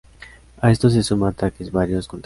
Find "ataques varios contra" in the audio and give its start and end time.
1.29-1.89